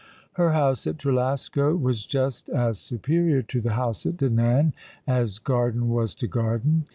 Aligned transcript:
Her 0.33 0.53
house 0.53 0.87
at 0.87 0.97
Trelasco 0.97 1.75
was 1.75 2.07
just 2.07 2.49
as 2.49 2.79
superior 2.79 3.43
to 3.43 3.61
the 3.61 3.73
house 3.73 4.07
at 4.07 4.17
Dinan, 4.17 4.73
as 5.05 5.37
garden 5.37 5.89
was 5.89 6.15
to 6.15 6.27
garden. 6.27 6.85